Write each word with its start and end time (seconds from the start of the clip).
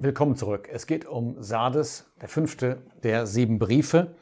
Willkommen 0.00 0.36
zurück. 0.36 0.68
Es 0.72 0.86
geht 0.86 1.06
um 1.06 1.42
Sardes, 1.42 2.04
der 2.20 2.28
fünfte 2.28 2.82
der 3.02 3.26
sieben 3.26 3.58
Briefe. 3.58 4.14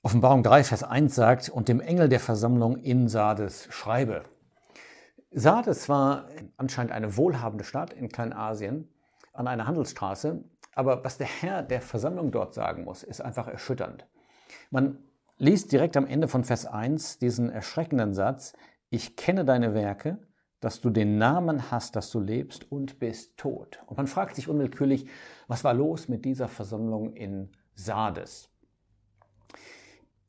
Offenbarung 0.00 0.42
3, 0.42 0.64
Vers 0.64 0.84
1 0.84 1.14
sagt, 1.14 1.50
und 1.50 1.68
dem 1.68 1.82
Engel 1.82 2.08
der 2.08 2.18
Versammlung 2.18 2.78
in 2.78 3.06
Sardes 3.06 3.68
schreibe. 3.68 4.22
Sardes 5.30 5.90
war 5.90 6.28
anscheinend 6.56 6.92
eine 6.92 7.18
wohlhabende 7.18 7.64
Stadt 7.64 7.92
in 7.92 8.08
Kleinasien 8.08 8.88
an 9.34 9.48
einer 9.48 9.66
Handelsstraße, 9.66 10.42
aber 10.74 11.04
was 11.04 11.18
der 11.18 11.26
Herr 11.26 11.62
der 11.62 11.82
Versammlung 11.82 12.30
dort 12.30 12.54
sagen 12.54 12.84
muss, 12.84 13.02
ist 13.02 13.20
einfach 13.20 13.48
erschütternd. 13.48 14.06
Man 14.70 14.96
liest 15.36 15.72
direkt 15.72 15.98
am 15.98 16.06
Ende 16.06 16.26
von 16.26 16.42
Vers 16.42 16.64
1 16.64 17.18
diesen 17.18 17.50
erschreckenden 17.50 18.14
Satz, 18.14 18.54
ich 18.88 19.14
kenne 19.14 19.44
deine 19.44 19.74
Werke, 19.74 20.16
dass 20.60 20.80
du 20.80 20.90
den 20.90 21.18
Namen 21.18 21.70
hast, 21.70 21.96
dass 21.96 22.10
du 22.10 22.20
lebst 22.20 22.70
und 22.70 22.98
bist 22.98 23.36
tot. 23.36 23.80
Und 23.86 23.96
man 23.96 24.06
fragt 24.06 24.36
sich 24.36 24.48
unwillkürlich, 24.48 25.06
was 25.48 25.64
war 25.64 25.74
los 25.74 26.08
mit 26.08 26.24
dieser 26.24 26.48
Versammlung 26.48 27.12
in 27.12 27.50
Sardes? 27.74 28.48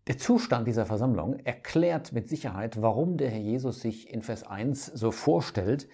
Der 0.08 0.18
Zustand 0.18 0.68
dieser 0.68 0.86
Versammlung 0.86 1.40
erklärt 1.40 2.14
mit 2.14 2.30
Sicherheit, 2.30 2.82
warum 2.82 3.18
der 3.18 3.30
Herr 3.30 3.42
Jesus 3.42 3.82
sich 3.82 4.10
in 4.14 4.22
Vers 4.22 4.44
1 4.44 4.86
so 4.86 5.12
vorstellt. 5.12 5.90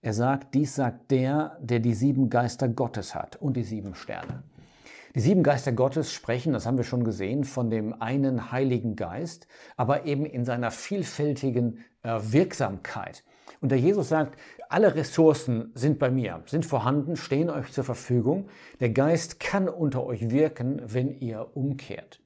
Er 0.00 0.14
sagt, 0.14 0.54
dies 0.54 0.74
sagt 0.74 1.10
der, 1.10 1.58
der 1.60 1.80
die 1.80 1.92
sieben 1.92 2.30
Geister 2.30 2.68
Gottes 2.68 3.14
hat 3.14 3.36
und 3.36 3.58
die 3.58 3.64
sieben 3.64 3.94
Sterne. 3.94 4.44
Die 5.14 5.20
sieben 5.20 5.42
Geister 5.42 5.72
Gottes 5.72 6.12
sprechen, 6.12 6.52
das 6.52 6.64
haben 6.64 6.76
wir 6.76 6.84
schon 6.84 7.04
gesehen, 7.04 7.44
von 7.44 7.68
dem 7.68 8.00
einen 8.00 8.52
Heiligen 8.52 8.96
Geist, 8.96 9.48
aber 9.76 10.04
eben 10.04 10.24
in 10.24 10.44
seiner 10.44 10.70
vielfältigen 10.70 11.84
äh, 12.02 12.20
Wirksamkeit. 12.22 13.24
Und 13.60 13.70
der 13.70 13.78
Jesus 13.78 14.08
sagt, 14.08 14.38
alle 14.68 14.94
Ressourcen 14.94 15.70
sind 15.74 15.98
bei 15.98 16.10
mir, 16.10 16.42
sind 16.46 16.66
vorhanden, 16.66 17.16
stehen 17.16 17.50
euch 17.50 17.72
zur 17.72 17.84
Verfügung. 17.84 18.48
Der 18.80 18.90
Geist 18.90 19.40
kann 19.40 19.68
unter 19.68 20.04
euch 20.04 20.30
wirken, 20.30 20.80
wenn 20.84 21.18
ihr 21.18 21.56
umkehrt. 21.56 22.20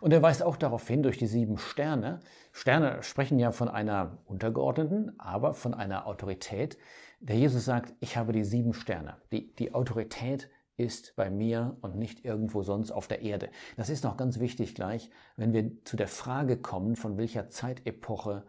Und 0.00 0.12
er 0.12 0.22
weist 0.22 0.42
auch 0.42 0.56
darauf 0.56 0.86
hin, 0.86 1.02
durch 1.02 1.18
die 1.18 1.26
sieben 1.26 1.58
Sterne. 1.58 2.20
Sterne 2.52 3.02
sprechen 3.02 3.38
ja 3.38 3.52
von 3.52 3.68
einer 3.68 4.18
untergeordneten, 4.26 5.18
aber 5.18 5.54
von 5.54 5.74
einer 5.74 6.06
Autorität. 6.06 6.76
Der 7.20 7.36
Jesus 7.36 7.64
sagt, 7.64 7.94
ich 8.00 8.16
habe 8.16 8.32
die 8.32 8.44
sieben 8.44 8.74
Sterne. 8.74 9.16
Die, 9.32 9.54
die 9.54 9.74
Autorität 9.74 10.50
ist 10.76 11.16
bei 11.16 11.30
mir 11.30 11.78
und 11.80 11.96
nicht 11.96 12.24
irgendwo 12.24 12.62
sonst 12.62 12.90
auf 12.90 13.08
der 13.08 13.22
Erde. 13.22 13.48
Das 13.76 13.88
ist 13.88 14.04
noch 14.04 14.18
ganz 14.18 14.38
wichtig 14.40 14.74
gleich, 14.74 15.10
wenn 15.36 15.54
wir 15.54 15.70
zu 15.84 15.96
der 15.96 16.08
Frage 16.08 16.58
kommen, 16.58 16.96
von 16.96 17.16
welcher 17.16 17.48
Zeitepoche 17.48 18.44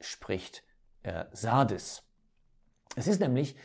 spricht 0.00 0.64
äh, 1.08 1.24
Sardis. 1.32 2.02
Es 2.96 3.06
ist 3.06 3.20
nämlich 3.20 3.56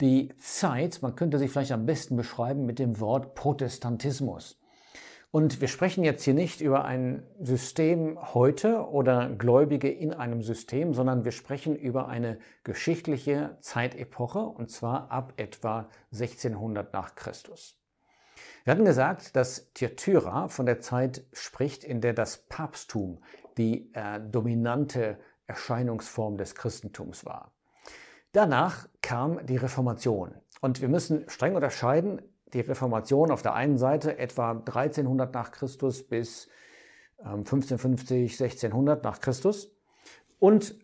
die 0.00 0.32
Zeit, 0.38 1.00
man 1.02 1.14
könnte 1.14 1.38
sie 1.38 1.48
vielleicht 1.48 1.72
am 1.72 1.86
besten 1.86 2.16
beschreiben 2.16 2.66
mit 2.66 2.78
dem 2.78 3.00
Wort 3.00 3.34
Protestantismus. 3.34 4.58
Und 5.30 5.62
wir 5.62 5.68
sprechen 5.68 6.04
jetzt 6.04 6.24
hier 6.24 6.34
nicht 6.34 6.60
über 6.60 6.84
ein 6.84 7.22
System 7.40 8.18
heute 8.34 8.86
oder 8.86 9.30
Gläubige 9.30 9.90
in 9.90 10.12
einem 10.12 10.42
System, 10.42 10.92
sondern 10.92 11.24
wir 11.24 11.32
sprechen 11.32 11.74
über 11.74 12.08
eine 12.08 12.38
geschichtliche 12.64 13.56
Zeitepoche 13.60 14.40
und 14.40 14.70
zwar 14.70 15.10
ab 15.10 15.32
etwa 15.38 15.88
1600 16.12 16.92
nach 16.92 17.14
Christus. 17.14 17.78
Wir 18.64 18.72
hatten 18.72 18.84
gesagt, 18.84 19.34
dass 19.34 19.72
Thyatira 19.72 20.48
von 20.48 20.66
der 20.66 20.80
Zeit 20.80 21.24
spricht, 21.32 21.82
in 21.82 22.02
der 22.02 22.12
das 22.12 22.36
Papsttum 22.48 23.22
die 23.56 23.90
äh, 23.94 24.20
dominante 24.20 25.18
Erscheinungsform 25.46 26.36
des 26.36 26.54
Christentums 26.54 27.24
war. 27.24 27.52
Danach 28.32 28.88
kam 29.02 29.44
die 29.44 29.56
Reformation. 29.56 30.34
Und 30.60 30.80
wir 30.80 30.88
müssen 30.88 31.28
streng 31.28 31.54
unterscheiden, 31.54 32.22
die 32.52 32.60
Reformation 32.60 33.30
auf 33.30 33.42
der 33.42 33.54
einen 33.54 33.78
Seite 33.78 34.18
etwa 34.18 34.52
1300 34.52 35.34
nach 35.34 35.52
Christus 35.52 36.06
bis 36.06 36.48
1550, 37.18 38.40
ähm, 38.40 38.46
1600 38.46 39.04
nach 39.04 39.20
Christus 39.20 39.74
und 40.38 40.74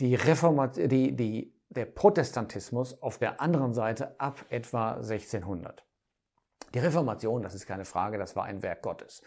die 0.00 0.14
Reformation, 0.14 0.88
die, 0.88 1.16
die, 1.16 1.54
der 1.70 1.86
Protestantismus 1.86 3.00
auf 3.02 3.18
der 3.18 3.40
anderen 3.40 3.74
Seite 3.74 4.18
ab 4.20 4.44
etwa 4.50 4.94
1600. 4.94 5.84
Die 6.74 6.78
Reformation, 6.78 7.42
das 7.42 7.54
ist 7.54 7.66
keine 7.66 7.84
Frage, 7.84 8.18
das 8.18 8.36
war 8.36 8.44
ein 8.44 8.62
Werk 8.62 8.82
Gottes. 8.82 9.22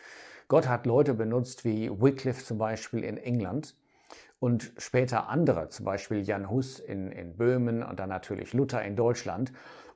Gott 0.47 0.67
hat 0.67 0.85
Leute 0.85 1.13
benutzt 1.13 1.65
wie 1.65 1.89
Wycliffe 1.89 2.43
zum 2.43 2.57
Beispiel 2.57 3.03
in 3.03 3.17
England, 3.17 3.75
und 4.39 4.73
später 4.77 5.29
andere, 5.29 5.69
zum 5.69 5.85
Beispiel 5.85 6.21
Jan 6.21 6.49
Hus 6.49 6.79
in, 6.79 7.11
in 7.11 7.35
Böhmen 7.35 7.83
und 7.83 7.99
dann 7.99 8.09
natürlich 8.09 8.53
Luther 8.53 8.81
in 8.83 8.95
Deutschland, 8.95 9.51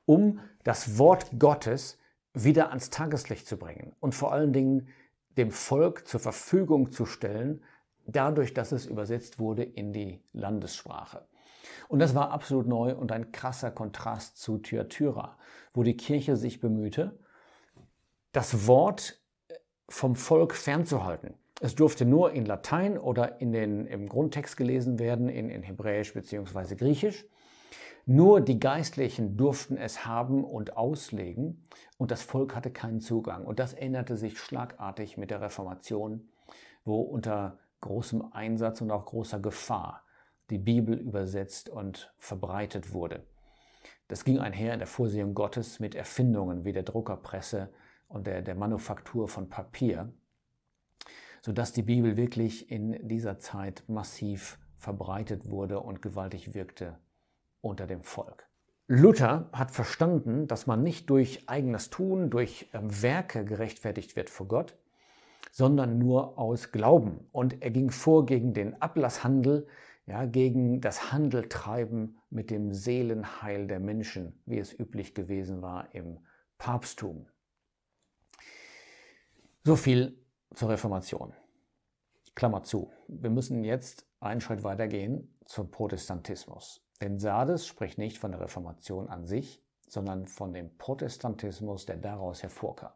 um 0.06 0.40
das 0.64 0.98
Wort 0.98 1.38
Gottes 1.38 1.98
wieder 2.34 2.68
ans 2.68 2.90
Tageslicht 2.90 3.46
zu 3.46 3.56
bringen 3.56 3.94
und 4.00 4.14
vor 4.14 4.32
allen 4.32 4.52
Dingen 4.52 4.88
dem 5.36 5.50
Volk 5.50 6.06
zur 6.06 6.20
Verfügung 6.20 6.92
zu 6.92 7.06
stellen, 7.06 7.62
dadurch, 8.06 8.54
dass 8.54 8.72
es 8.72 8.86
übersetzt 8.86 9.38
wurde 9.38 9.62
in 9.62 9.92
die 9.92 10.22
Landessprache. 10.32 11.26
Und 11.88 11.98
das 11.98 12.14
war 12.14 12.30
absolut 12.30 12.66
neu 12.66 12.94
und 12.94 13.12
ein 13.12 13.32
krasser 13.32 13.70
Kontrast 13.70 14.38
zu 14.38 14.58
Thyatira, 14.58 15.38
wo 15.72 15.82
die 15.82 15.96
Kirche 15.96 16.36
sich 16.36 16.60
bemühte, 16.60 17.18
das 18.32 18.66
Wort 18.66 19.20
vom 19.88 20.16
Volk 20.16 20.54
fernzuhalten. 20.54 21.34
Es 21.60 21.74
durfte 21.74 22.04
nur 22.04 22.32
in 22.32 22.46
Latein 22.46 22.98
oder 22.98 23.40
in 23.40 23.52
den, 23.52 23.86
im 23.86 24.08
Grundtext 24.08 24.56
gelesen 24.56 24.98
werden, 24.98 25.28
in, 25.28 25.50
in 25.50 25.62
Hebräisch 25.62 26.12
bzw. 26.12 26.74
Griechisch. 26.74 27.26
Nur 28.06 28.42
die 28.42 28.58
Geistlichen 28.58 29.36
durften 29.36 29.78
es 29.78 30.04
haben 30.04 30.44
und 30.44 30.76
auslegen 30.76 31.66
und 31.96 32.10
das 32.10 32.22
Volk 32.22 32.54
hatte 32.54 32.70
keinen 32.70 33.00
Zugang. 33.00 33.46
Und 33.46 33.58
das 33.58 33.72
änderte 33.72 34.16
sich 34.16 34.38
schlagartig 34.38 35.16
mit 35.16 35.30
der 35.30 35.40
Reformation, 35.40 36.28
wo 36.84 37.00
unter 37.00 37.58
großem 37.80 38.32
Einsatz 38.32 38.82
und 38.82 38.90
auch 38.90 39.06
großer 39.06 39.40
Gefahr 39.40 40.02
die 40.50 40.58
Bibel 40.58 40.98
übersetzt 40.98 41.70
und 41.70 42.12
verbreitet 42.18 42.92
wurde. 42.92 43.24
Das 44.08 44.24
ging 44.24 44.38
einher 44.38 44.74
in 44.74 44.80
der 44.80 44.88
Vorsehung 44.88 45.34
Gottes 45.34 45.80
mit 45.80 45.94
Erfindungen 45.94 46.64
wie 46.64 46.72
der 46.72 46.82
Druckerpresse 46.82 47.70
und 48.08 48.26
der, 48.26 48.42
der 48.42 48.54
Manufaktur 48.54 49.28
von 49.28 49.48
Papier 49.48 50.12
sodass 51.44 51.74
die 51.74 51.82
Bibel 51.82 52.16
wirklich 52.16 52.70
in 52.70 53.06
dieser 53.06 53.38
Zeit 53.38 53.84
massiv 53.86 54.58
verbreitet 54.78 55.50
wurde 55.50 55.78
und 55.78 56.00
gewaltig 56.00 56.54
wirkte 56.54 56.98
unter 57.60 57.86
dem 57.86 58.02
Volk. 58.02 58.48
Luther 58.86 59.50
hat 59.52 59.70
verstanden, 59.70 60.46
dass 60.46 60.66
man 60.66 60.82
nicht 60.82 61.10
durch 61.10 61.46
eigenes 61.46 61.90
Tun, 61.90 62.30
durch 62.30 62.70
ähm, 62.72 63.02
Werke 63.02 63.44
gerechtfertigt 63.44 64.16
wird 64.16 64.30
vor 64.30 64.48
Gott, 64.48 64.74
sondern 65.52 65.98
nur 65.98 66.38
aus 66.38 66.72
Glauben. 66.72 67.28
Und 67.30 67.60
er 67.60 67.70
ging 67.70 67.90
vor 67.90 68.24
gegen 68.24 68.54
den 68.54 68.80
Ablasshandel, 68.80 69.66
ja, 70.06 70.24
gegen 70.24 70.80
das 70.80 71.12
Handeltreiben 71.12 72.16
mit 72.30 72.50
dem 72.50 72.72
Seelenheil 72.72 73.66
der 73.66 73.80
Menschen, 73.80 74.40
wie 74.46 74.58
es 74.58 74.72
üblich 74.72 75.14
gewesen 75.14 75.60
war 75.60 75.94
im 75.94 76.20
Papsttum. 76.56 77.26
So 79.62 79.76
viel 79.76 80.23
zur 80.54 80.70
Reformation. 80.70 81.32
Klammer 82.34 82.62
zu. 82.62 82.90
Wir 83.08 83.30
müssen 83.30 83.64
jetzt 83.64 84.06
einen 84.20 84.40
Schritt 84.40 84.64
weiter 84.64 84.88
gehen 84.88 85.36
zum 85.46 85.70
Protestantismus. 85.70 86.82
Denn 87.00 87.18
Sardes 87.18 87.66
spricht 87.66 87.98
nicht 87.98 88.18
von 88.18 88.32
der 88.32 88.40
Reformation 88.40 89.08
an 89.08 89.26
sich, 89.26 89.62
sondern 89.88 90.26
von 90.26 90.52
dem 90.52 90.76
Protestantismus, 90.78 91.86
der 91.86 91.96
daraus 91.96 92.42
hervorkam. 92.42 92.92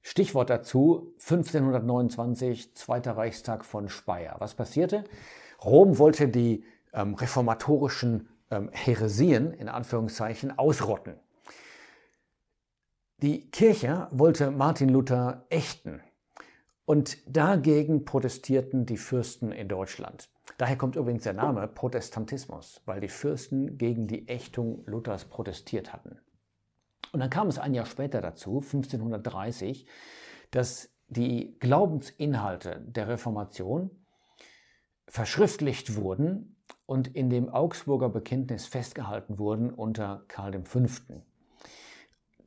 Stichwort 0.00 0.48
dazu 0.48 1.12
1529, 1.18 2.74
Zweiter 2.74 3.16
Reichstag 3.16 3.64
von 3.64 3.88
Speyer. 3.88 4.36
Was 4.38 4.54
passierte? 4.54 5.04
Rom 5.62 5.98
wollte 5.98 6.28
die 6.28 6.64
ähm, 6.92 7.14
reformatorischen 7.14 8.28
ähm, 8.50 8.70
Heresien 8.72 9.52
in 9.52 9.68
Anführungszeichen 9.68 10.58
ausrotten. 10.58 11.14
Die 13.18 13.50
Kirche 13.50 14.08
wollte 14.12 14.50
Martin 14.50 14.88
Luther 14.88 15.44
ächten 15.50 16.00
und 16.88 17.18
dagegen 17.26 18.06
protestierten 18.06 18.86
die 18.86 18.96
Fürsten 18.96 19.52
in 19.52 19.68
Deutschland. 19.68 20.30
Daher 20.56 20.78
kommt 20.78 20.96
übrigens 20.96 21.24
der 21.24 21.34
Name 21.34 21.68
Protestantismus, 21.68 22.80
weil 22.86 22.98
die 23.02 23.10
Fürsten 23.10 23.76
gegen 23.76 24.06
die 24.06 24.26
Ächtung 24.26 24.84
Luthers 24.86 25.26
protestiert 25.26 25.92
hatten. 25.92 26.18
Und 27.12 27.20
dann 27.20 27.28
kam 27.28 27.48
es 27.48 27.58
ein 27.58 27.74
Jahr 27.74 27.84
später 27.84 28.22
dazu, 28.22 28.60
1530, 28.60 29.86
dass 30.50 30.88
die 31.08 31.58
Glaubensinhalte 31.60 32.80
der 32.80 33.08
Reformation 33.08 33.90
verschriftlicht 35.06 35.94
wurden 35.94 36.56
und 36.86 37.14
in 37.14 37.28
dem 37.28 37.50
Augsburger 37.50 38.08
Bekenntnis 38.08 38.66
festgehalten 38.66 39.38
wurden 39.38 39.74
unter 39.74 40.24
Karl 40.28 40.64
V. 40.64 40.86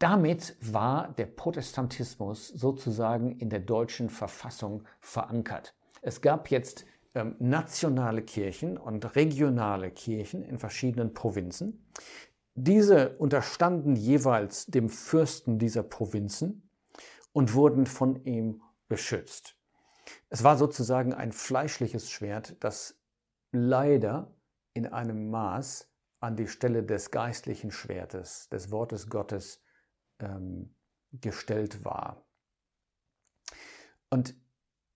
Damit 0.01 0.55
war 0.61 1.09
der 1.09 1.27
Protestantismus 1.27 2.47
sozusagen 2.47 3.37
in 3.37 3.51
der 3.51 3.59
deutschen 3.59 4.09
Verfassung 4.09 4.83
verankert. 4.99 5.75
Es 6.01 6.21
gab 6.21 6.49
jetzt 6.49 6.85
ähm, 7.13 7.35
nationale 7.37 8.23
Kirchen 8.23 8.79
und 8.79 9.15
regionale 9.15 9.91
Kirchen 9.91 10.41
in 10.41 10.57
verschiedenen 10.57 11.13
Provinzen. 11.13 11.85
diese 12.55 13.15
unterstanden 13.19 13.95
jeweils 13.95 14.65
dem 14.65 14.89
Fürsten 14.89 15.59
dieser 15.59 15.83
Provinzen 15.83 16.67
und 17.31 17.53
wurden 17.53 17.85
von 17.85 18.25
ihm 18.25 18.63
beschützt. 18.87 19.55
Es 20.29 20.43
war 20.43 20.57
sozusagen 20.57 21.13
ein 21.13 21.31
fleischliches 21.31 22.09
Schwert, 22.09 22.55
das 22.59 22.97
leider 23.51 24.33
in 24.73 24.87
einem 24.87 25.29
Maß 25.29 25.87
an 26.21 26.35
die 26.35 26.47
Stelle 26.47 26.81
des 26.81 27.11
geistlichen 27.11 27.69
Schwertes, 27.69 28.49
des 28.49 28.71
Wortes 28.71 29.07
Gottes 29.07 29.60
ähm, 30.23 30.73
gestellt 31.11 31.83
war. 31.83 32.25
Und 34.09 34.35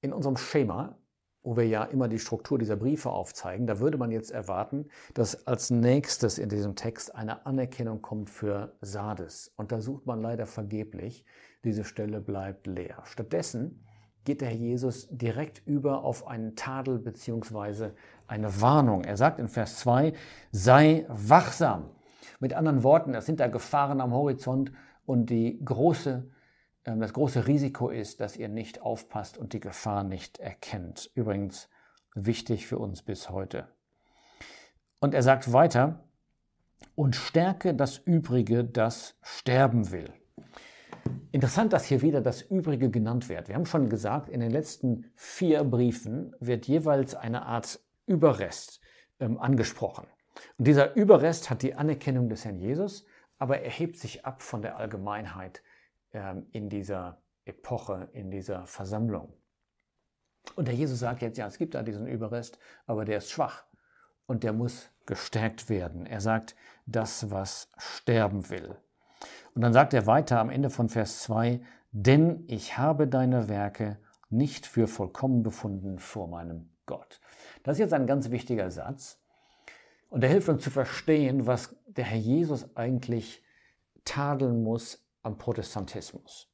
in 0.02 0.14
unserem 0.14 0.38
Schema, 0.38 0.98
wo 1.42 1.56
wir 1.56 1.68
ja 1.68 1.84
immer 1.84 2.08
die 2.08 2.20
Struktur 2.20 2.58
dieser 2.58 2.76
Briefe 2.76 3.10
aufzeigen, 3.10 3.68
da 3.68 3.80
würde 3.80 3.98
man 3.98 4.12
jetzt 4.12 4.32
erwarten, 4.32 4.90
dass 5.14 5.48
als 5.48 5.70
nächstes 5.70 6.38
in 6.38 6.50
diesem 6.50 6.76
Text 6.76 7.16
eine 7.16 7.46
Anerkennung 7.46 8.02
kommt 8.02 8.30
für 8.30 8.76
Sardes. 8.82 9.54
Und 9.56 9.72
da 9.72 9.80
sucht 9.80 10.06
man 10.06 10.22
leider 10.22 10.48
vergeblich. 10.48 11.24
Diese 11.64 11.84
Stelle 11.84 12.20
bleibt 12.20 12.68
leer. 12.68 13.02
Stattdessen 13.06 13.86
geht 14.26 14.42
der 14.42 14.50
Herr 14.50 14.58
Jesus 14.58 15.08
direkt 15.10 15.62
über 15.66 16.04
auf 16.04 16.28
einen 16.28 16.56
Tadel 16.56 16.98
bzw. 17.00 17.92
eine 18.28 18.60
Warnung. 18.62 19.04
Er 19.04 19.18
sagt 19.18 19.40
in 19.40 19.48
Vers 19.48 19.80
2, 19.80 20.14
sei 20.52 21.06
wachsam. 21.08 21.92
Mit 22.40 22.54
anderen 22.54 22.84
Worten, 22.84 23.14
es 23.14 23.26
sind 23.26 23.40
da 23.40 23.48
Gefahren 23.48 24.02
am 24.02 24.14
Horizont 24.14 24.72
und 25.06 25.30
die 25.30 25.64
große, 25.64 26.30
ähm, 26.86 27.00
das 27.00 27.14
große 27.14 27.48
Risiko 27.48 27.90
ist, 27.90 28.22
dass 28.22 28.38
ihr 28.38 28.50
nicht 28.50 28.82
aufpasst 28.82 29.38
und 29.38 29.54
die 29.54 29.60
Gefahr 29.60 30.04
nicht 30.04 30.40
erkennt. 30.40 31.12
Übrigens 31.16 31.70
wichtig 32.14 32.68
für 32.68 32.80
uns 32.80 33.02
bis 33.02 33.30
heute. 33.30 33.68
Und 35.00 35.14
er 35.14 35.24
sagt 35.24 35.52
weiter, 35.52 36.06
und 36.96 37.16
stärke 37.16 37.74
das 37.74 37.98
Übrige, 37.98 38.64
das 38.64 39.18
sterben 39.22 39.92
will. 39.92 40.14
Interessant, 41.32 41.74
dass 41.74 41.86
hier 41.86 42.02
wieder 42.02 42.22
das 42.22 42.42
Übrige 42.42 42.90
genannt 42.90 43.28
wird. 43.30 43.50
Wir 43.50 43.56
haben 43.56 43.66
schon 43.66 43.90
gesagt, 43.90 44.30
in 44.30 44.40
den 44.40 44.52
letzten 44.52 45.06
vier 45.16 45.64
Briefen 45.64 46.34
wird 46.40 46.68
jeweils 46.68 47.14
eine 47.14 47.46
Art 47.46 47.80
Überrest 48.08 48.80
ähm, 49.20 49.38
angesprochen. 49.38 50.08
Und 50.58 50.68
dieser 50.68 50.96
Überrest 50.96 51.50
hat 51.50 51.62
die 51.62 51.76
Anerkennung 51.76 52.30
des 52.30 52.46
Herrn 52.46 52.58
Jesus, 52.58 53.06
aber 53.38 53.62
er 53.62 53.72
hebt 53.72 53.98
sich 53.98 54.26
ab 54.26 54.42
von 54.42 54.62
der 54.62 54.78
Allgemeinheit 54.78 55.62
ähm, 56.14 56.48
in 56.52 56.70
dieser 56.70 57.22
Epoche, 57.46 58.10
in 58.14 58.32
dieser 58.32 58.66
Versammlung. 58.66 59.34
Und 60.56 60.68
der 60.68 60.76
Jesus 60.76 61.00
sagt 61.00 61.22
jetzt, 61.22 61.38
ja, 61.38 61.48
es 61.48 61.58
gibt 61.58 61.76
da 61.76 61.84
diesen 61.84 62.08
Überrest, 62.08 62.60
aber 62.86 63.06
der 63.06 63.18
ist 63.18 63.32
schwach 63.32 63.64
und 64.26 64.44
der 64.44 64.54
muss 64.54 64.90
gestärkt 65.06 65.70
werden. 65.70 66.06
Er 66.06 66.22
sagt, 66.22 66.56
das, 66.86 67.32
was 67.32 67.72
sterben 67.78 68.50
will. 68.50 68.76
Und 69.54 69.62
dann 69.62 69.74
sagt 69.74 69.94
er 69.94 70.06
weiter 70.06 70.40
am 70.40 70.50
Ende 70.50 70.70
von 70.70 70.90
Vers 70.90 71.24
2, 71.24 71.62
denn 71.92 72.44
ich 72.48 72.78
habe 72.78 73.08
deine 73.08 73.48
Werke 73.48 73.98
nicht 74.30 74.66
für 74.66 74.88
vollkommen 74.88 75.44
befunden 75.44 76.00
vor 76.00 76.28
meinem 76.28 76.70
Gott. 76.86 77.22
Das 77.64 77.74
ist 77.74 77.80
jetzt 77.80 77.94
ein 77.94 78.08
ganz 78.08 78.30
wichtiger 78.32 78.70
Satz 78.70 79.20
und 80.16 80.22
der 80.22 80.30
hilft 80.30 80.48
uns 80.48 80.64
zu 80.64 80.70
verstehen, 80.70 81.46
was 81.46 81.76
der 81.88 82.06
Herr 82.06 82.18
Jesus 82.18 82.74
eigentlich 82.78 83.44
tadeln 84.06 84.64
muss 84.64 85.06
am 85.24 85.38
Protestantismus. 85.38 86.50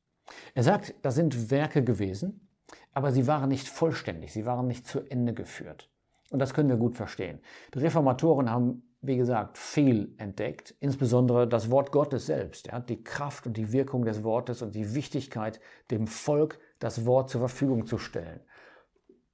Er 0.56 0.64
sagt, 0.64 0.96
das 1.04 1.14
sind 1.14 1.52
Werke 1.52 1.84
gewesen, 1.84 2.50
aber 2.92 3.12
sie 3.12 3.28
waren 3.28 3.50
nicht 3.50 3.68
vollständig, 3.68 4.34
sie 4.34 4.48
waren 4.48 4.66
nicht 4.66 4.88
zu 4.88 5.02
Ende 5.02 5.36
geführt. 5.36 5.92
Und 6.32 6.40
das 6.40 6.56
können 6.56 6.70
wir 6.70 6.78
gut 6.78 6.98
verstehen. 6.98 7.40
Die 7.76 7.78
Reformatoren 7.78 8.50
haben 8.50 8.82
wie 9.04 9.18
gesagt, 9.18 9.60
viel 9.60 10.14
entdeckt, 10.18 10.76
insbesondere 10.80 11.48
das 11.48 11.70
Wort 11.70 11.92
Gottes 11.92 12.26
selbst, 12.28 12.68
ja, 12.68 12.80
die 12.80 13.04
Kraft 13.04 13.46
und 13.46 13.58
die 13.58 13.72
Wirkung 13.72 14.06
des 14.06 14.24
Wortes 14.24 14.64
und 14.64 14.74
die 14.74 14.96
Wichtigkeit, 14.96 15.60
dem 15.92 16.08
Volk 16.08 16.60
das 16.80 17.06
Wort 17.06 17.30
zur 17.30 17.42
Verfügung 17.42 17.86
zu 17.86 18.00
stellen. 18.00 18.42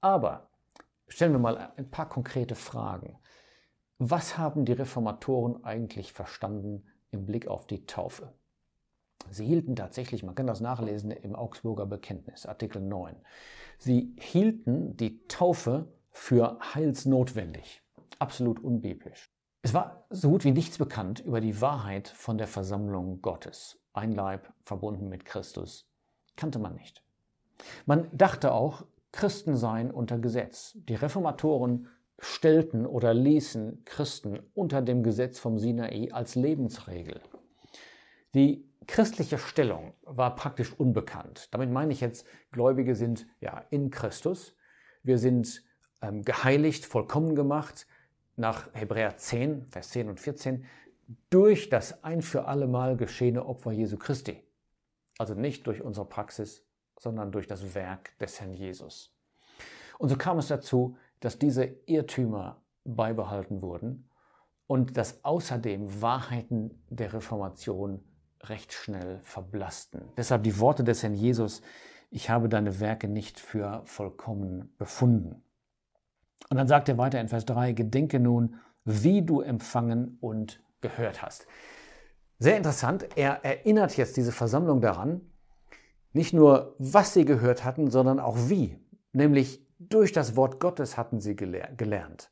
Aber 0.02 0.50
stellen 1.08 1.32
wir 1.32 1.40
mal 1.40 1.74
ein 1.78 1.90
paar 1.90 2.10
konkrete 2.10 2.56
Fragen. 2.56 3.18
Was 4.00 4.38
haben 4.38 4.66
die 4.66 4.74
Reformatoren 4.74 5.64
eigentlich 5.64 6.14
verstanden 6.14 6.86
im 7.10 7.26
Blick 7.26 7.48
auf 7.48 7.66
die 7.66 7.88
Taufe? 7.88 8.32
Sie 9.32 9.46
hielten 9.46 9.76
tatsächlich, 9.76 10.22
man 10.22 10.36
kann 10.36 10.46
das 10.46 10.62
nachlesen 10.62 11.10
im 11.10 11.36
Augsburger 11.36 11.88
Bekenntnis, 11.88 12.46
Artikel 12.46 12.80
9, 12.82 13.16
sie 13.80 14.14
hielten 14.20 14.96
die 14.98 15.26
Taufe 15.28 15.88
für 16.12 16.60
heilsnotwendig, 16.76 17.82
absolut 18.20 18.64
unbiblisch. 18.64 19.32
Es 19.64 19.74
war 19.74 20.06
so 20.12 20.30
gut 20.30 20.44
wie 20.44 20.52
nichts 20.52 20.78
bekannt 20.78 21.20
über 21.20 21.42
die 21.42 21.60
Wahrheit 21.60 22.08
von 22.08 22.38
der 22.38 22.48
Versammlung 22.48 23.22
Gottes. 23.22 23.80
Ein 23.94 24.14
Leib 24.14 24.54
verbunden 24.64 25.10
mit 25.10 25.26
Christus 25.26 25.90
kannte 26.36 26.60
man 26.60 26.76
nicht. 26.76 27.04
Man 27.88 28.08
dachte 28.16 28.54
auch, 28.54 28.86
Christen 29.12 29.58
seien 29.58 29.90
unter 29.90 30.20
Gesetz. 30.20 30.78
Die 30.88 30.96
Reformatoren 30.96 31.88
stellten 32.20 32.86
oder 32.86 33.14
ließen 33.14 33.84
Christen 33.86 34.40
unter 34.54 34.82
dem 34.82 35.04
Gesetz 35.04 35.40
vom 35.40 35.60
Sinai 35.60 36.10
als 36.12 36.36
Lebensregel. 36.36 37.22
Die 38.34 38.68
christliche 38.88 39.38
Stellung 39.38 39.94
war 40.02 40.36
praktisch 40.36 40.74
unbekannt. 40.74 41.54
Damit 41.54 41.72
meine 41.72 41.94
ich 41.94 42.02
jetzt, 42.02 42.26
Gläubige 42.52 42.96
sind 42.96 43.28
ja 43.40 43.66
in 43.70 43.92
Christus. 43.92 44.56
Wir 45.04 45.18
sind 45.18 45.64
ähm, 46.02 46.24
geheiligt, 46.24 46.86
vollkommen 46.86 47.36
gemacht 47.36 47.88
nach 48.36 48.74
Hebräer 48.74 49.18
10, 49.18 49.68
Vers 49.70 49.90
10 49.90 50.10
und 50.10 50.20
14, 50.20 50.66
durch 51.30 51.70
das 51.70 52.04
ein 52.04 52.22
für 52.22 52.46
alle 52.46 52.68
Mal 52.68 52.98
geschehene 52.98 53.46
Opfer 53.46 53.72
Jesu 53.72 53.98
Christi. 53.98 54.44
Also 55.18 55.34
nicht 55.34 55.66
durch 55.68 55.82
unsere 55.82 56.08
Praxis, 56.08 56.66
sondern 57.00 57.32
durch 57.32 57.48
das 57.48 57.76
Werk 57.76 58.18
des 58.20 58.40
Herrn 58.40 58.54
Jesus. 58.54 59.16
Und 59.98 60.10
so 60.10 60.16
kam 60.16 60.38
es 60.38 60.48
dazu, 60.48 60.98
dass 61.20 61.40
diese 61.40 61.66
Irrtümer 61.86 62.62
beibehalten 62.84 63.62
wurden 63.62 64.10
und 64.68 64.98
dass 64.98 65.24
außerdem 65.24 66.02
Wahrheiten 66.02 66.84
der 66.90 67.14
Reformation 67.14 68.04
recht 68.44 68.74
schnell 68.74 69.20
verblassten. 69.22 70.02
Deshalb 70.16 70.44
die 70.44 70.60
Worte 70.60 70.84
des 70.84 71.04
Herrn 71.04 71.14
Jesus, 71.14 71.62
ich 72.10 72.30
habe 72.30 72.50
deine 72.50 72.80
Werke 72.80 73.08
nicht 73.08 73.40
für 73.40 73.82
vollkommen 73.86 74.74
befunden. 74.78 75.44
Und 76.50 76.58
dann 76.58 76.68
sagt 76.68 76.88
er 76.88 76.98
weiter 76.98 77.20
in 77.20 77.28
Vers 77.28 77.46
3, 77.46 77.74
gedenke 77.74 78.20
nun, 78.20 78.56
wie 78.86 79.22
du 79.22 79.42
empfangen 79.42 80.18
und 80.22 80.62
gehört 80.82 81.22
hast. 81.22 81.48
Sehr 82.40 82.56
interessant, 82.56 83.08
er 83.16 83.44
erinnert 83.44 83.98
jetzt 83.98 84.16
diese 84.16 84.32
Versammlung 84.32 84.80
daran, 84.80 85.22
nicht 86.14 86.34
nur, 86.34 86.76
was 86.78 87.14
sie 87.14 87.26
gehört 87.26 87.66
hatten, 87.66 87.92
sondern 87.92 88.20
auch 88.20 88.38
wie. 88.50 88.80
Nämlich 89.12 89.67
durch 89.80 90.12
das 90.12 90.36
Wort 90.36 90.60
Gottes 90.60 90.98
hatten 90.98 91.20
sie 91.20 91.36
gelernt. 91.36 92.32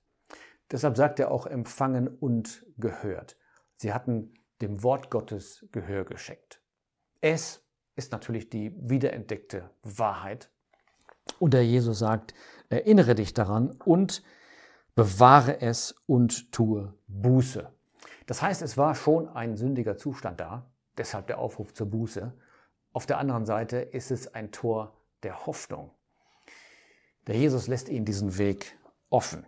Deshalb 0.71 0.97
sagt 0.97 1.19
er 1.19 1.31
auch 1.31 1.45
empfangen 1.45 2.07
und 2.07 2.65
gehört. 2.77 3.37
Sie 3.77 3.93
hatten 3.93 4.33
dem 4.61 4.83
Wort 4.83 5.11
Gottes 5.11 5.65
Gehör 5.71 6.05
geschenkt. 6.05 6.61
Es 7.21 7.63
ist 7.95 8.11
natürlich 8.11 8.49
die 8.49 8.73
wiederentdeckte 8.77 9.69
Wahrheit. 9.83 10.49
Und 11.39 11.53
der 11.53 11.65
Jesus 11.65 11.99
sagt, 11.99 12.33
Erinnere 12.69 13.15
dich 13.15 13.33
daran 13.33 13.71
und 13.85 14.23
bewahre 14.95 15.61
es 15.61 15.95
und 16.07 16.51
tue 16.51 16.93
Buße. 17.07 17.71
Das 18.25 18.41
heißt, 18.41 18.61
es 18.61 18.77
war 18.77 18.95
schon 18.95 19.29
ein 19.29 19.55
sündiger 19.55 19.97
Zustand 19.97 20.39
da, 20.39 20.69
deshalb 20.97 21.27
der 21.27 21.37
Aufruf 21.37 21.73
zur 21.73 21.89
Buße. 21.89 22.33
Auf 22.91 23.05
der 23.05 23.19
anderen 23.19 23.45
Seite 23.45 23.77
ist 23.77 24.09
es 24.09 24.33
ein 24.33 24.51
Tor 24.51 24.97
der 25.21 25.45
Hoffnung. 25.45 25.91
Der 27.27 27.35
Jesus 27.35 27.67
lässt 27.67 27.89
ihnen 27.89 28.05
diesen 28.05 28.37
Weg 28.37 28.77
offen. 29.09 29.45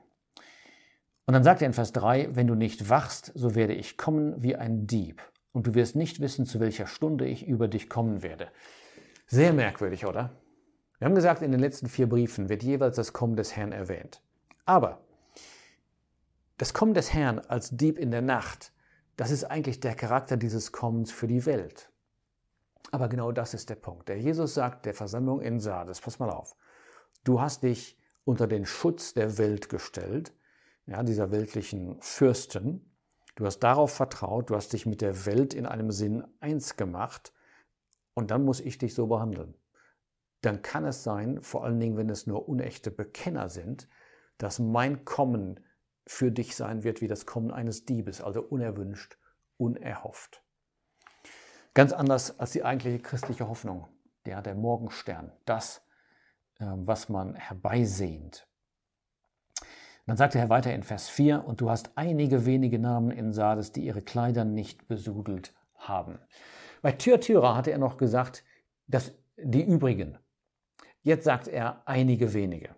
Und 1.26 1.34
dann 1.34 1.44
sagt 1.44 1.62
er 1.62 1.68
in 1.68 1.74
Vers 1.74 1.92
3, 1.92 2.36
wenn 2.36 2.48
du 2.48 2.56
nicht 2.56 2.90
wachst, 2.90 3.32
so 3.36 3.54
werde 3.54 3.74
ich 3.74 3.98
kommen 3.98 4.42
wie 4.42 4.56
ein 4.56 4.88
Dieb, 4.88 5.22
und 5.52 5.68
du 5.68 5.74
wirst 5.74 5.96
nicht 5.96 6.20
wissen, 6.20 6.46
zu 6.46 6.60
welcher 6.60 6.88
Stunde 6.88 7.28
ich 7.28 7.48
über 7.48 7.68
dich 7.68 7.90
kommen 7.90 8.22
werde. 8.22 8.50
Sehr 9.26 9.54
merkwürdig, 9.54 10.06
oder? 10.06 10.32
Wir 11.00 11.06
haben 11.06 11.16
gesagt, 11.16 11.42
in 11.42 11.52
den 11.52 11.60
letzten 11.60 11.88
vier 11.88 12.08
Briefen 12.08 12.48
wird 12.48 12.64
jeweils 12.64 12.96
das 12.96 13.12
Kommen 13.12 13.36
des 13.36 13.56
Herrn 13.56 13.72
erwähnt. 13.72 14.22
Aber 14.66 15.02
das 16.58 16.74
Kommen 16.74 16.94
des 16.94 17.14
Herrn 17.14 17.40
als 17.40 17.76
Dieb 17.76 18.00
in 18.00 18.12
der 18.12 18.22
Nacht, 18.22 18.72
das 19.16 19.32
ist 19.32 19.44
eigentlich 19.44 19.80
der 19.80 19.96
Charakter 19.96 20.38
dieses 20.38 20.72
Kommens 20.72 21.12
für 21.12 21.28
die 21.28 21.46
Welt. 21.46 21.92
Aber 22.92 23.10
genau 23.10 23.32
das 23.32 23.54
ist 23.54 23.70
der 23.70 23.76
Punkt. 23.76 24.08
Der 24.10 24.18
Jesus 24.18 24.54
sagt 24.54 24.86
der 24.86 24.94
Versammlung 24.94 25.42
in 25.42 25.60
Sardes, 25.60 26.00
pass 26.00 26.20
mal 26.20 26.30
auf, 26.30 26.56
du 27.24 27.42
hast 27.42 27.64
dich 27.64 27.98
unter 28.24 28.48
den 28.48 28.66
Schutz 28.66 29.14
der 29.14 29.38
Welt 29.38 29.70
gestellt, 29.70 30.34
ja, 30.86 31.04
dieser 31.04 31.32
weltlichen 31.32 32.02
Fürsten. 32.02 32.94
Du 33.36 33.46
hast 33.46 33.60
darauf 33.60 33.94
vertraut, 33.94 34.50
du 34.50 34.56
hast 34.56 34.74
dich 34.74 34.86
mit 34.86 35.02
der 35.02 35.26
Welt 35.26 35.54
in 35.54 35.66
einem 35.66 35.92
Sinn 35.92 36.24
eins 36.40 36.76
gemacht 36.76 37.34
und 38.14 38.32
dann 38.32 38.44
muss 38.44 38.60
ich 38.60 38.78
dich 38.78 38.94
so 38.94 39.08
behandeln 39.08 39.54
dann 40.42 40.62
kann 40.62 40.86
es 40.86 41.04
sein, 41.04 41.42
vor 41.42 41.64
allen 41.64 41.80
Dingen, 41.80 41.98
wenn 41.98 42.10
es 42.10 42.28
nur 42.28 42.48
unechte 42.48 42.92
Bekenner 42.92 43.50
sind, 43.50 43.88
dass 44.38 44.60
mein 44.60 45.04
Kommen 45.04 45.60
für 46.06 46.32
dich 46.32 46.56
sein 46.56 46.84
wird 46.84 47.02
wie 47.02 47.08
das 47.08 47.26
Kommen 47.26 47.52
eines 47.52 47.86
Diebes, 47.86 48.22
also 48.22 48.42
unerwünscht 48.42 49.18
unerhofft. 49.58 50.44
Ganz 51.74 51.92
anders 51.92 52.40
als 52.40 52.52
die 52.52 52.64
eigentliche 52.64 53.00
christliche 53.00 53.50
Hoffnung, 53.50 53.88
der, 54.26 54.42
der 54.42 54.56
Morgenstern, 54.56 55.32
das, 55.46 55.82
ähm, 55.82 55.87
was 56.60 57.10
man 57.10 57.36
herbeisehnt. 57.36 58.48
Dann 60.06 60.18
sagt 60.18 60.36
er 60.36 60.50
weiter 60.50 60.74
in 60.74 60.84
Vers 60.84 61.10
4, 61.10 61.44
und 61.46 61.60
du 61.60 61.70
hast 61.70 61.92
einige 61.96 62.46
wenige 62.46 62.80
Namen 62.80 63.12
in 63.12 63.34
Sardes, 63.34 63.74
die 63.74 63.86
ihre 63.86 64.02
Kleider 64.02 64.46
nicht 64.46 64.88
besudelt 64.88 65.54
haben. 65.76 66.20
Bei 66.82 66.94
Thyatira 66.94 67.56
hatte 67.56 67.72
er 67.72 67.78
noch 67.78 67.98
gesagt, 67.98 68.44
dass 68.88 69.14
die 69.36 69.64
übrigen. 69.64 70.18
Jetzt 71.04 71.26
sagt 71.26 71.48
er 71.48 71.84
einige 71.86 72.34
wenige. 72.34 72.76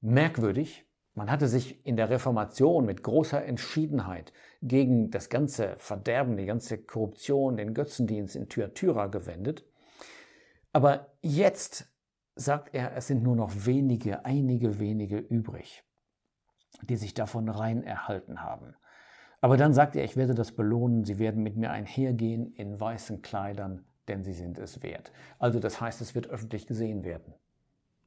Merkwürdig, 0.00 0.84
man 1.14 1.30
hatte 1.30 1.46
sich 1.46 1.84
in 1.86 1.96
der 1.96 2.10
Reformation 2.10 2.86
mit 2.86 3.02
großer 3.02 3.44
Entschiedenheit 3.44 4.32
gegen 4.62 5.10
das 5.10 5.28
ganze 5.28 5.76
Verderben, 5.78 6.36
die 6.36 6.46
ganze 6.46 6.78
Korruption, 6.78 7.56
den 7.56 7.74
Götzendienst 7.74 8.34
in 8.34 8.48
Thyatira 8.48 9.06
gewendet. 9.06 9.64
Aber 10.72 11.14
jetzt 11.20 11.91
sagt 12.34 12.74
er, 12.74 12.96
es 12.96 13.06
sind 13.06 13.22
nur 13.22 13.36
noch 13.36 13.66
wenige, 13.66 14.24
einige 14.24 14.78
wenige 14.78 15.18
übrig, 15.18 15.84
die 16.82 16.96
sich 16.96 17.14
davon 17.14 17.48
rein 17.48 17.82
erhalten 17.82 18.42
haben. 18.42 18.74
Aber 19.40 19.56
dann 19.56 19.74
sagt 19.74 19.96
er, 19.96 20.04
ich 20.04 20.16
werde 20.16 20.34
das 20.34 20.52
belohnen, 20.52 21.04
sie 21.04 21.18
werden 21.18 21.42
mit 21.42 21.56
mir 21.56 21.70
einhergehen 21.70 22.54
in 22.54 22.80
weißen 22.80 23.22
Kleidern, 23.22 23.84
denn 24.08 24.22
sie 24.22 24.32
sind 24.32 24.58
es 24.58 24.82
wert. 24.82 25.12
Also 25.38 25.58
das 25.58 25.80
heißt, 25.80 26.00
es 26.00 26.14
wird 26.14 26.28
öffentlich 26.28 26.66
gesehen 26.66 27.04
werden. 27.04 27.34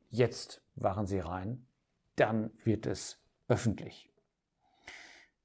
Jetzt 0.10 0.64
waren 0.76 1.06
sie 1.06 1.20
rein, 1.20 1.66
dann 2.16 2.52
wird 2.64 2.86
es 2.86 3.22
öffentlich. 3.48 4.10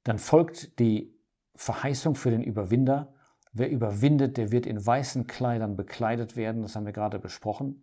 Dann 0.04 0.18
folgt 0.18 0.78
die 0.78 1.12
Verheißung 1.56 2.14
für 2.14 2.30
den 2.30 2.42
Überwinder. 2.42 3.12
Wer 3.52 3.68
überwindet, 3.68 4.37
der 4.37 4.52
wird 4.52 4.66
in 4.66 4.84
weißen 4.84 5.26
Kleidern 5.26 5.76
bekleidet 5.76 6.37
werden, 6.37 6.62
das 6.62 6.76
haben 6.76 6.87
wir 6.87 6.92
gerade 6.92 7.18
besprochen. 7.18 7.82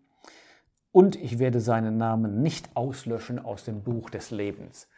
Und 0.92 1.16
ich 1.16 1.40
werde 1.40 1.60
seinen 1.60 1.98
Namen 1.98 2.42
nicht 2.42 2.76
auslöschen 2.76 3.40
aus 3.40 3.64
dem 3.64 3.84
Buch 3.84 4.10
des 4.10 4.32
Lebens. 4.32 4.90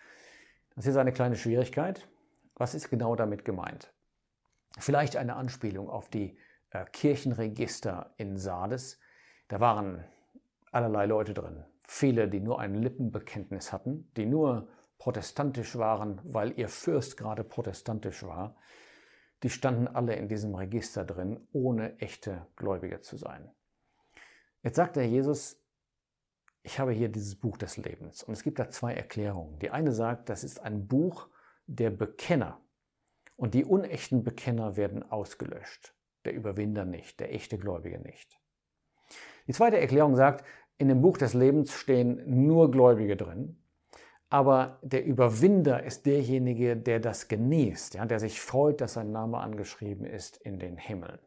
Das 0.75 0.85
ist 0.85 0.97
eine 0.97 1.11
kleine 1.11 1.35
Schwierigkeit. 1.35 2.07
Was 2.55 2.75
ist 2.75 2.89
genau 2.89 3.15
damit 3.15 3.43
gemeint? 3.43 3.93
Vielleicht 4.77 5.17
eine 5.17 5.35
Anspielung 5.35 5.89
auf 5.89 6.09
die 6.09 6.37
äh, 6.69 6.85
Kirchenregister 6.85 8.13
in 8.17 8.37
Sardes. 8.37 8.99
Da 9.47 9.59
waren 9.59 10.05
allerlei 10.71 11.05
Leute 11.05 11.33
drin. 11.33 11.65
Viele, 11.87 12.29
die 12.29 12.39
nur 12.39 12.59
ein 12.59 12.75
Lippenbekenntnis 12.75 13.73
hatten, 13.73 14.11
die 14.15 14.25
nur 14.25 14.67
protestantisch 14.99 15.77
waren, 15.77 16.21
weil 16.23 16.57
ihr 16.59 16.69
Fürst 16.69 17.17
gerade 17.17 17.43
protestantisch 17.43 18.23
war. 18.23 18.55
Die 19.41 19.49
standen 19.49 19.87
alle 19.87 20.15
in 20.15 20.27
diesem 20.27 20.53
Register 20.53 21.05
drin, 21.05 21.47
ohne 21.51 21.97
echte 21.99 22.45
Gläubige 22.57 23.01
zu 23.01 23.17
sein. 23.17 23.49
Jetzt 24.61 24.75
sagt 24.75 24.97
der 24.97 25.07
Jesus, 25.07 25.58
ich 26.63 26.79
habe 26.79 26.91
hier 26.91 27.09
dieses 27.09 27.35
Buch 27.35 27.57
des 27.57 27.77
Lebens. 27.77 28.23
Und 28.23 28.33
es 28.33 28.43
gibt 28.43 28.59
da 28.59 28.69
zwei 28.69 28.93
Erklärungen. 28.93 29.59
Die 29.59 29.69
eine 29.69 29.91
sagt, 29.91 30.29
das 30.29 30.43
ist 30.43 30.59
ein 30.59 30.87
Buch 30.87 31.29
der 31.67 31.89
Bekenner. 31.89 32.59
Und 33.35 33.53
die 33.53 33.65
unechten 33.65 34.23
Bekenner 34.23 34.75
werden 34.75 35.09
ausgelöscht. 35.09 35.95
Der 36.25 36.33
Überwinder 36.33 36.85
nicht, 36.85 37.19
der 37.19 37.33
echte 37.33 37.57
Gläubige 37.57 37.99
nicht. 37.99 38.39
Die 39.47 39.53
zweite 39.53 39.79
Erklärung 39.79 40.15
sagt, 40.15 40.45
in 40.77 40.89
dem 40.89 41.01
Buch 41.01 41.17
des 41.17 41.33
Lebens 41.33 41.73
stehen 41.73 42.45
nur 42.45 42.71
Gläubige 42.71 43.17
drin, 43.17 43.57
aber 44.29 44.79
der 44.83 45.05
Überwinder 45.05 45.83
ist 45.83 46.05
derjenige, 46.05 46.77
der 46.77 46.99
das 46.99 47.27
genießt, 47.27 47.95
ja, 47.95 48.05
der 48.05 48.19
sich 48.19 48.39
freut, 48.39 48.79
dass 48.79 48.93
sein 48.93 49.11
Name 49.11 49.39
angeschrieben 49.39 50.05
ist 50.05 50.37
in 50.37 50.59
den 50.59 50.77
Himmeln. 50.77 51.19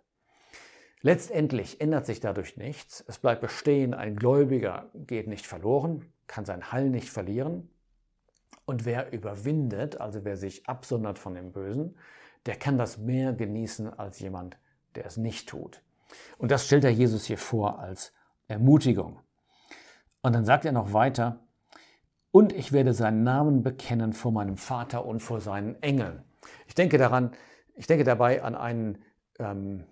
Letztendlich 1.04 1.80
ändert 1.80 2.06
sich 2.06 2.20
dadurch 2.20 2.56
nichts. 2.56 3.04
Es 3.08 3.18
bleibt 3.18 3.40
bestehen, 3.40 3.92
ein 3.92 4.14
Gläubiger 4.14 4.88
geht 4.94 5.26
nicht 5.26 5.46
verloren, 5.46 6.06
kann 6.28 6.44
sein 6.44 6.70
Heil 6.70 6.88
nicht 6.88 7.10
verlieren. 7.10 7.68
Und 8.64 8.84
wer 8.84 9.12
überwindet, 9.12 10.00
also 10.00 10.24
wer 10.24 10.36
sich 10.36 10.68
absondert 10.68 11.18
von 11.18 11.34
dem 11.34 11.50
Bösen, 11.50 11.96
der 12.46 12.54
kann 12.54 12.78
das 12.78 12.98
mehr 12.98 13.32
genießen 13.32 13.98
als 13.98 14.20
jemand, 14.20 14.56
der 14.94 15.04
es 15.04 15.16
nicht 15.16 15.48
tut. 15.48 15.82
Und 16.38 16.52
das 16.52 16.66
stellt 16.66 16.84
der 16.84 16.92
Jesus 16.92 17.24
hier 17.24 17.38
vor 17.38 17.80
als 17.80 18.12
Ermutigung. 18.46 19.18
Und 20.22 20.34
dann 20.34 20.44
sagt 20.44 20.64
er 20.64 20.72
noch 20.72 20.92
weiter, 20.92 21.40
und 22.30 22.52
ich 22.52 22.72
werde 22.72 22.94
seinen 22.94 23.24
Namen 23.24 23.62
bekennen 23.62 24.12
vor 24.12 24.30
meinem 24.30 24.56
Vater 24.56 25.04
und 25.04 25.20
vor 25.20 25.40
seinen 25.40 25.82
Engeln. 25.82 26.22
Ich 26.66 26.74
denke 26.74 26.96
daran, 26.96 27.32
ich 27.74 27.86
denke 27.86 28.04
dabei 28.04 28.42
an 28.42 28.54
einen 28.54 29.02
ähm, 29.38 29.84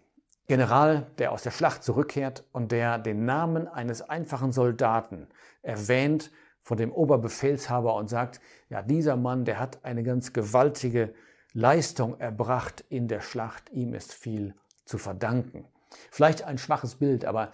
General, 0.51 1.07
der 1.19 1.31
aus 1.31 1.45
der 1.45 1.53
Schlacht 1.53 1.85
zurückkehrt 1.85 2.43
und 2.51 2.73
der 2.73 2.99
den 2.99 3.25
Namen 3.25 3.69
eines 3.69 4.03
einfachen 4.03 4.51
Soldaten 4.51 5.29
erwähnt 5.63 6.33
von 6.61 6.77
dem 6.77 6.91
Oberbefehlshaber 6.91 7.95
und 7.95 8.11
sagt, 8.11 8.41
ja, 8.69 8.83
dieser 8.83 9.15
Mann, 9.17 9.45
der 9.45 9.61
hat 9.61 9.85
eine 9.85 10.03
ganz 10.03 10.33
gewaltige 10.33 11.15
Leistung 11.53 12.19
erbracht 12.19 12.85
in 12.89 13.07
der 13.07 13.21
Schlacht, 13.21 13.71
ihm 13.71 13.95
ist 13.95 14.13
viel 14.13 14.57
zu 14.85 14.99
verdanken. 14.99 15.67
Vielleicht 16.11 16.43
ein 16.43 16.59
schwaches 16.59 16.97
Bild, 16.97 17.25
aber 17.25 17.53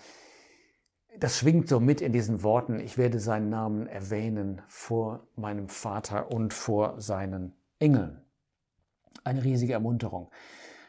das 1.19 1.37
schwingt 1.37 1.69
so 1.69 1.81
mit 1.81 2.00
in 2.00 2.15
diesen 2.15 2.43
Worten, 2.43 2.81
ich 2.81 2.97
werde 2.97 3.21
seinen 3.21 3.50
Namen 3.50 3.87
erwähnen 3.88 4.62
vor 4.69 5.29
meinem 5.37 5.69
Vater 5.69 6.31
und 6.33 6.55
vor 6.55 6.99
seinen 6.99 7.53
Engeln. 7.79 8.23
Eine 9.23 9.45
riesige 9.45 9.75
Ermunterung. 9.75 10.31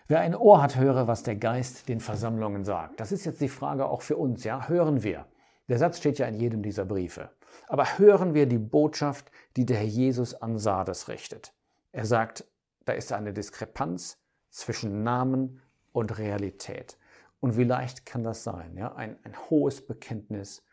Wer 0.09 0.21
ein 0.21 0.35
Ohr 0.35 0.61
hat, 0.61 0.77
höre, 0.77 1.07
was 1.07 1.23
der 1.23 1.35
Geist 1.35 1.89
den 1.89 1.99
Versammlungen 1.99 2.63
sagt. 2.63 3.01
Das 3.01 3.11
ist 3.11 3.25
jetzt 3.25 3.41
die 3.41 3.49
Frage 3.49 3.87
auch 3.87 4.01
für 4.01 4.15
uns, 4.15 4.45
ja? 4.45 4.69
Hören 4.69 5.03
wir. 5.03 5.25
Der 5.67 5.77
Satz 5.77 5.97
steht 5.97 6.17
ja 6.17 6.27
in 6.27 6.35
jedem 6.35 6.63
dieser 6.63 6.85
Briefe. 6.85 7.29
Aber 7.67 7.97
hören 7.97 8.33
wir 8.33 8.45
die 8.45 8.57
Botschaft, 8.57 9.29
die 9.57 9.65
der 9.65 9.77
Herr 9.77 9.85
Jesus 9.85 10.33
an 10.33 10.57
Sardes 10.57 11.09
richtet. 11.09 11.53
Er 11.91 12.05
sagt, 12.05 12.45
da 12.85 12.93
ist 12.93 13.11
eine 13.11 13.33
Diskrepanz 13.33 14.17
zwischen 14.49 15.03
Namen 15.03 15.61
und 15.91 16.17
Realität. 16.17 16.97
Und 17.41 17.57
wie 17.57 17.65
leicht 17.65 18.05
kann 18.05 18.23
das 18.23 18.45
sein? 18.45 18.77
Ja? 18.77 18.95
Ein, 18.95 19.17
ein 19.23 19.35
hohes 19.49 19.85
Bekenntnis 19.85 20.63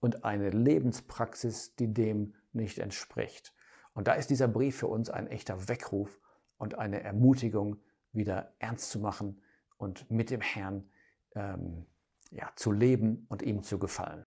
und 0.00 0.26
eine 0.26 0.50
Lebenspraxis, 0.50 1.74
die 1.76 1.94
dem 1.94 2.34
nicht 2.52 2.78
entspricht. 2.78 3.54
Und 3.94 4.08
da 4.08 4.12
ist 4.12 4.28
dieser 4.28 4.48
Brief 4.48 4.76
für 4.76 4.88
uns 4.88 5.08
ein 5.08 5.26
echter 5.26 5.68
Weckruf 5.68 6.20
und 6.58 6.78
eine 6.78 7.02
Ermutigung, 7.02 7.78
wieder 8.14 8.54
ernst 8.58 8.90
zu 8.90 8.98
machen 8.98 9.40
und 9.76 10.10
mit 10.10 10.30
dem 10.30 10.40
Herrn 10.40 10.88
ähm, 11.34 11.86
ja, 12.30 12.50
zu 12.56 12.72
leben 12.72 13.26
und 13.28 13.42
ihm 13.42 13.62
zu 13.62 13.78
gefallen. 13.78 14.24